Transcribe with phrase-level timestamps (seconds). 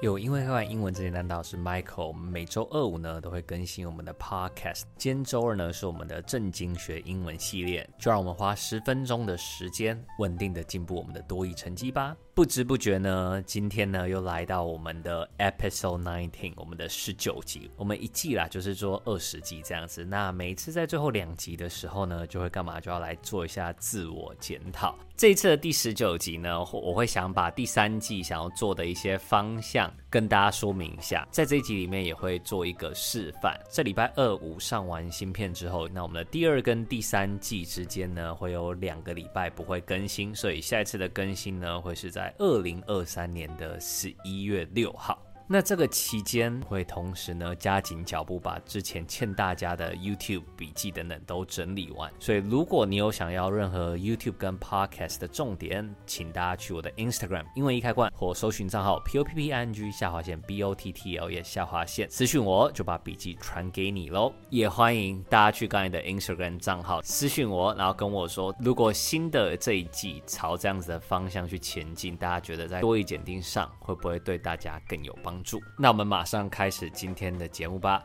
[0.00, 4.84] 有因为看英文这些难道是 Michael，每周二五呢都会更新我们的 Podcast。
[4.96, 12.16] 今天周二呢是我们的正经学英文系列，就让我们花十分钟的时间，稳定的进步我们的多益成绩吧。
[12.32, 17.70] 不知不觉呢，今天呢又来到我们的 Episode Nineteen，我们的十九集。
[17.76, 20.02] 我们一季啦就是做二十集这样子。
[20.02, 22.80] 那每一次在最后两集的时候呢，就会干嘛？
[22.80, 24.98] 就要来做一下自我检讨。
[25.14, 31.26] 这一次的第十九集呢，我会想把第三季想要做的一些方向跟大家说明一下。
[31.30, 33.58] 在这一集里面也会做一个示范。
[33.70, 45.18] 这礼拜二五上完芯片之后，那我们的第二跟第三季之间呢，会有两个礼拜不会更新，所以下一次的更新呢，会是在二零二三年的十一月六号。
[45.52, 52.08] 那这个期间会同时呢加紧脚步，把之前欠大家的 YouTube 笔记等等都整理完。
[52.20, 60.62] 所以如果你有想要任何 YouTube 跟 Podcast 的重点，请大家去我的 Instagram 英文一开罐或搜寻账号 P O P P I N G 下划线 B
[60.62, 64.32] O T T L 也下划线私讯我，就把笔记传给你喽。
[64.50, 75.60] 也欢迎大家去刚才的 Instagram 账号私讯我，然后跟我说，如果新的这一季朝这样子的方向去前进，大家觉得在多一检定上会不会对大家更有帮助？
[75.78, 78.02] 那我们马上开始今天的节目吧。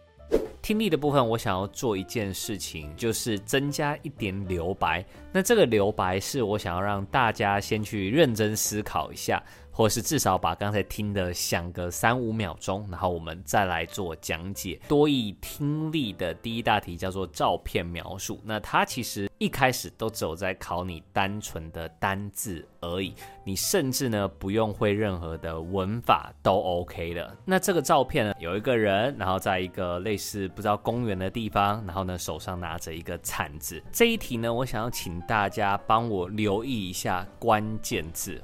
[0.62, 5.06] 听力的部分，我想要做一件事情，就是增加一点留白。
[5.32, 9.44] 那这个留白是我想要让大家先去认真思考一下。
[9.76, 14.80] 或是至少把刚才听的想个三五秒钟，然后我们再来做讲解。
[14.88, 27.38] 多益听力的第一大题叫做照片描述，那它其实一开始都只有在考你单纯的单字而已，你甚至呢不用会任何的文法都 OK 的。
[27.44, 33.84] 那这个照片呢，有一个人，然后在一个类似不知道公园的地方，然后呢手上拿着一个铲子。
[33.92, 38.42] 这一题呢，我想要请大家帮我留意一下关键字。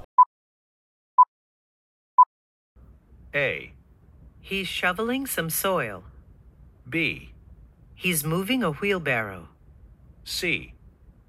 [3.33, 3.73] A.
[4.41, 6.03] He's shoveling some soil.
[6.89, 7.33] B.
[7.95, 9.47] He's moving a wheelbarrow.
[10.23, 10.73] C.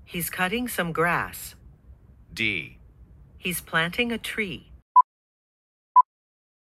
[0.05, 1.55] He's cutting some grass.
[2.33, 2.79] D.
[3.39, 4.63] He's planting a tree.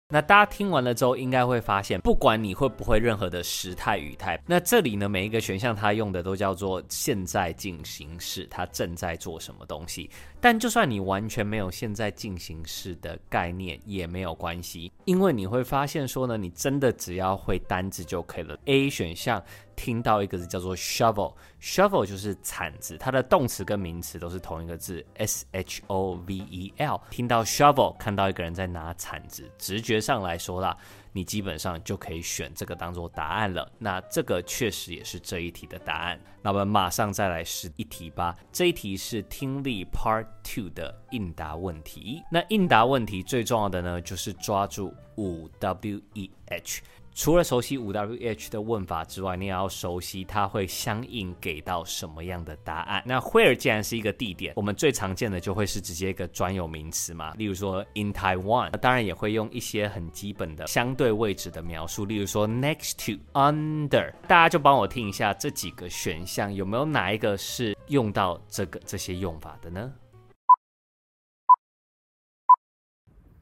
[0.09, 10.11] 那大家听完了之后，应该会发现，不管你会不会任何的时态语态，那这里呢，每一个选项它用的都叫做现在进行式，它正在做什么东西。
[10.40, 18.58] 但就算你完全没有现在进行式的概念，也没有关系，因为你会发现说呢，你真的只要会单字就可以了。
[18.66, 19.42] A 选项。
[19.78, 27.00] 听到一个字叫做 shovel，shovel 就是铲子，它的动词跟名词都是同一个字，s h o v e l。
[27.10, 30.76] 听到 shovel，看到一个人在拿铲子，直觉上来说啦，
[31.12, 33.70] 你基本上就可以选这个当做答案了。
[33.78, 36.20] 那这个确实也是这一题的答案。
[36.42, 38.36] 那我们马上再来试一题吧。
[38.52, 42.22] 这一题是听力 Part Two 的应答问题。
[42.30, 46.82] 那应答问题最重要的呢，就是抓住五 W E H。
[47.18, 53.02] 除了熟悉五 W H 的问法之外，你也要熟悉它会相应给到什么样的答案。
[53.04, 64.14] 那 where 既然是一个地点，我们最常见的就会是直接一个专有名词嘛，例如说 in Taiwan，当然也会用一些很基本的相对位置的描述，例如说 next to、under。
[64.28, 69.92] 大家就帮我听一下这几个选项有没有哪一个是用到这个这些用法的呢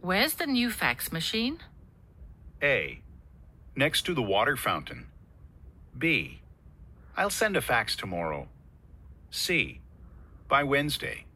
[0.00, 1.58] ？Where's the new fax machine?
[2.60, 3.02] A.
[3.78, 5.08] Next to the water fountain.
[5.98, 6.40] B.
[7.14, 8.48] I'll send a fax tomorrow.
[9.30, 9.80] C.
[10.48, 11.26] By Wednesday.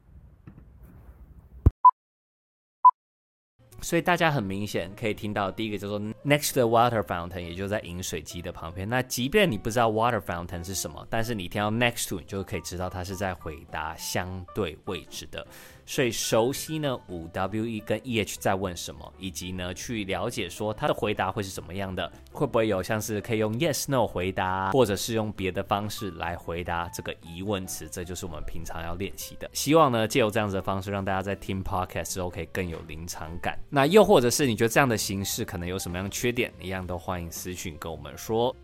[3.83, 8.88] 所以大家很明显可以听到，第一个叫做 next to the water fountain，也就在饮水机的旁边。
[8.88, 15.47] 那即便你不知道 water fountain 是什么，但是你听到 next to，你就可以知道它是在回答相对位置的。
[15.87, 29.50] 所以熟悉呢，五 W E 跟 E H 在问什么，以及呢去了解说他的回答会是怎么样的，会不会有像是可以用 Yes No 回答，或者是用别的方式来回答这个疑问词，这就是我们平常要练习的。
[29.53, 33.59] 希望呢借由这样子的方式，让大家在听 Podcast 之后可以更有临场感。
[33.72, 38.55] 那又或者是你觉得这样的形式可能有什么样的缺点，一样都欢迎私讯跟我们说。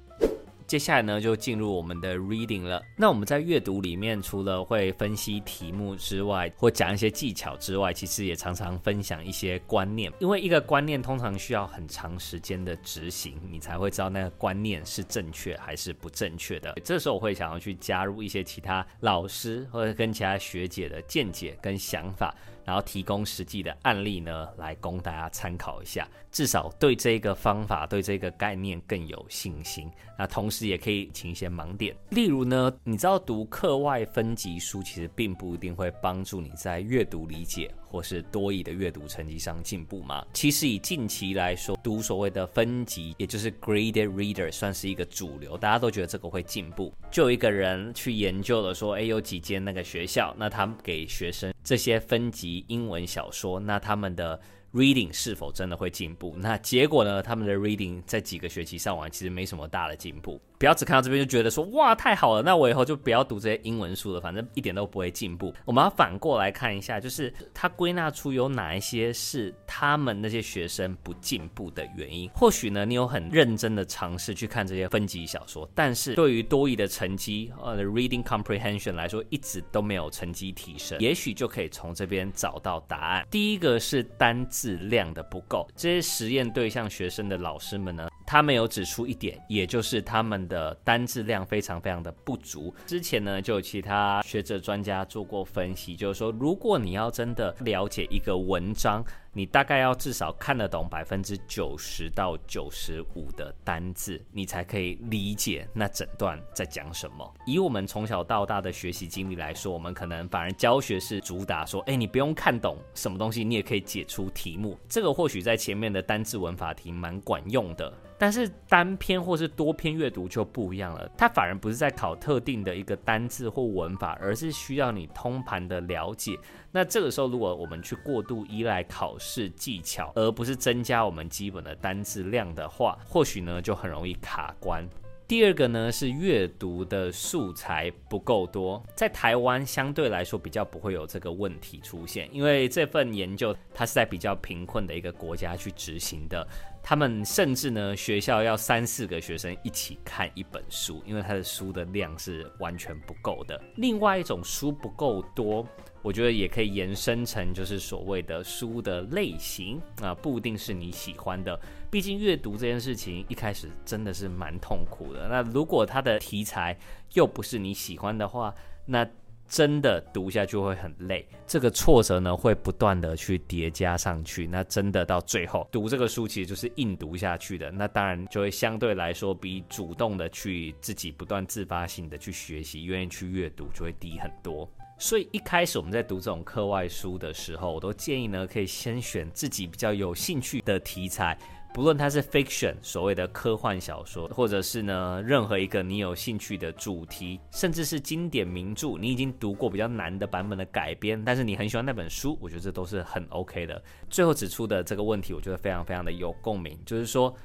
[0.67, 2.83] 接下来呢，就进入我们的 reading 了。
[2.97, 10.13] 那我们在阅读里面，除了会分析题目之外，或讲一些技巧之外，其实也常常分享一些观念。
[10.19, 16.75] 因为一个观念通常需要很长时间的执行，你才会知道那个观念是正确还是不正确的。
[16.85, 22.35] 这时候我会想要去加入一些其他老师或者跟其他学姐的见解跟想法。
[22.65, 29.89] 然后提供实际的案例呢，来供大家参考一下，至少对这个方法、对这个概念更有信心。
[30.19, 40.25] 那同时也可以请一些盲点，例如呢，你知道读课外分级书其实并不一定会帮助你在阅读理解或是多益的阅读成绩上进步吗？
[40.33, 46.95] 其实以近期来说，读所谓的分级，也就是 graded reader，算是一个主流，大家都觉得这个会进步。
[47.11, 54.39] 就有一个人去研究了，说，诶，有几间那个学校，那他们给学生这些分级英文小说，那他们的。
[54.77, 56.35] Reading 是否真的会进步？
[56.37, 57.23] 那结果呢？
[57.23, 60.39] 他们的 Reading 在几个学期上完，其实没什么大的进步。
[60.59, 65.55] 不要只看到这边就觉得说哇太好了，那我以后就不要读这些英文书了，反正一点都不会进步。
[65.65, 72.31] 我们要反过来看一下，就是他归纳出有哪一些是他们那些学生不进步的原因。
[72.35, 80.99] 或许呢，你有很认真的尝试去看这些分级小说，但是对于多益的成绩呃 reading comprehension 来说，一直都没有成绩提升。
[81.01, 83.27] 也许就可以从这边找到答案。
[83.31, 90.37] 第一个是单字量的不够，这些实验对象学生的老师们呢，他们有指出一点，也就是他们。
[90.47, 92.73] 的单字量非常非常的不足。
[92.87, 99.05] 之前呢，就有其他学者专家做过分析，就是说，如果你要真的了解一个文章，
[99.37, 107.35] 你大概要至少看得懂百分之九十到九十五的单字，你才可以理解那整段在讲什么。
[107.47, 114.79] 以我们从小到大的学习经历来说，我们可能反而教学是主打说，哎，你不用看懂什么东西，你也可以解出题目。
[114.89, 117.93] 这个或许在前面的单字文法题蛮管用的。
[118.19, 126.35] 但是单篇或是多篇阅读就不一样了，它反而不是在考特定的一个单字或文法，而是需要你通盘的了解。
[126.73, 134.89] 那这个时候，如果我们去过度依赖考是技巧，而不是增加我们基本的单字量的话，或许呢就很容易卡关。
[135.29, 146.47] 第二个呢是阅读的素材不够多，在台湾相对来说比较不会有这个问题出现，因为这份研究它是在比较贫困的一个国家去执行的。
[146.81, 153.61] 他们甚至呢，学校要三四个学生一起看一本书，因为他的书的量是完全不够的。
[153.75, 155.67] 另外一种书不够多，
[156.07, 161.59] 我觉得也可以延伸成就是所谓的书的类型啊，不一定是你喜欢的。
[161.91, 165.27] 毕竟阅读这件事情一开始真的是蛮痛苦的。
[165.29, 166.79] 那如果它的题材
[167.15, 168.55] 又不是你喜欢的话，
[168.85, 169.05] 那
[169.49, 184.71] 真的读下去会很累，这个挫折呢会不断的去叠加上去，那真的到最后读这个书其实就是硬读下去的，那当然就会相对来说比主动的去自己不断自发性的去学习，愿意去阅读就会低很多。
[184.99, 191.37] 所以一开始我们在读这种课外书的时候，我都建议呢可以先选自己比较有兴趣的题材。
[191.75, 203.83] 不论它是 fiction 所谓的科幻小说，或者是呢任何一个你有兴趣的主题，甚至是经典名著，你已经读过比较难的版本的改编，但是你很喜欢那本书，我觉得这都是很 OK 的。
[204.09, 207.37] 最后指出的这个问题，我觉得非常非常的有共鸣，就是说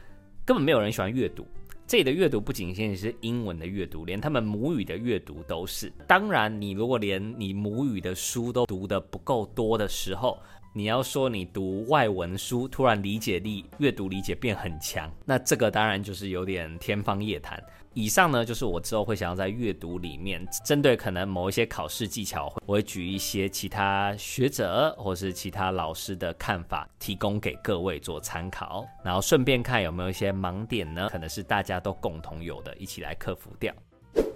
[0.45, 1.45] 根本没有人喜欢阅读。
[1.91, 5.91] 这里的阅读不仅仅是英文的阅读，连他们母语的阅读都是。
[6.07, 10.39] 当然，你如果连你母语的书都读得不够多的时候，
[10.73, 17.61] 你要说你读外文书，突然理解力、阅读理解变很强，那这个当然就是有点天方夜谭。
[17.93, 33.73] 以上呢，就是我之后会想要在阅读里面，针对可能某一些考试技巧，我会举一些其他学者或是其他老师的看法，提供给各位做参考，然后顺便看有没有一些盲点呢，可能是大家都共同有的，一起来克服掉。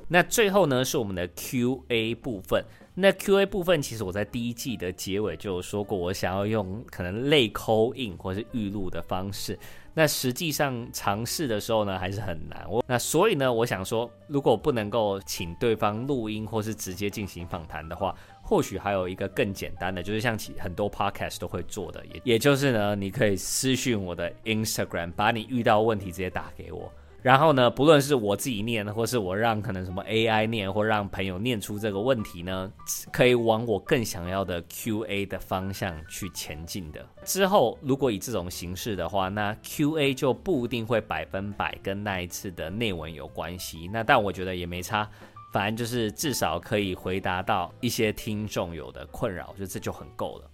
[0.08, 2.64] 那最后呢，是我们的 Q&A 部分。
[2.94, 7.64] 那 Q&A 部分，其实我在第一季的结尾就有说过，我想要用可能类 c
[7.96, 9.58] 印或是预录的方式。
[9.94, 12.66] 那实际上尝试的时候呢，还是很难。
[12.70, 26.92] 我那所以呢，我想说，如果不能够请对方录音或是直接进行访谈的话，或许还有一个更简单的，就是像其很多 podcast 都会做的，也也就是呢，你可以私讯我的 Instagram，把你遇到问题直接打给我。
[27.26, 32.72] 然后呢，不论是我自己念，或是我让可能什么 AI 念，或让朋友念出这个问题呢，
[33.12, 37.04] 可以往我更想要的 QA 的方向去前进的。
[37.24, 43.90] 之后如果以这种形式的话，那 QA 就不一定会百分百跟那一次的内文有关系。
[43.92, 45.10] 那但我觉得也没差，
[45.52, 50.52] 反正就是至少可以回答到一些听众有的困扰，我觉得这就很够了。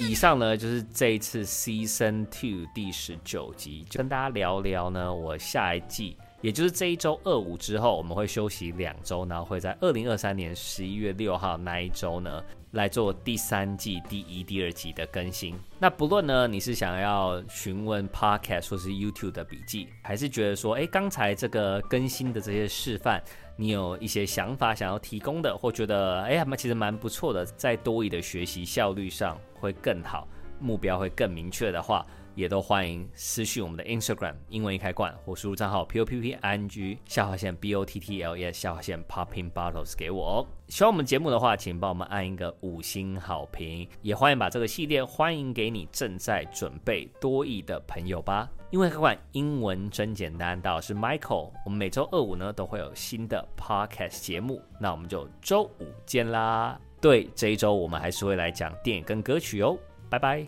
[0.00, 15.54] 以上呢，就是这一次 Season Two 第十九集，就跟大家聊聊呢，我下一季，也就是这一周二五之后，我们会休息两周，然后会在二零二三年十一月六号那一周呢，来做第三季第一、第二集的更新。
[15.78, 23.22] 那不论呢，你是想要询问 Podcast 或是 YouTube 的笔记，还是觉得说，哎，刚才这个更新的这些示范。
[23.56, 30.26] 你有一些想法想要提供的，或觉得哎呀，其实蛮不错的，在多益的学习效率上会更好，
[30.58, 38.36] 目标会更明确的话，也都欢迎私讯我们的 Instagram 英文一开罐或输入账号 p o p p i n g 下划线 b o t t l
[38.36, 40.44] e 下划线 popping bottles 给我。
[40.66, 48.48] 喜欢我们节目的话，请帮我们按一个五星好评，也欢迎把这个系列欢迎给你正在准备多益的朋友吧。
[48.74, 56.76] 英文易开罐英文真简单，大家好，我是 Michael，我们每周二五呢都会有新的 podcast 节目，那我们就周五见啦。
[57.00, 59.78] 对，这一周我们还是会来讲电影跟歌曲哦，
[60.10, 60.44] 拜拜。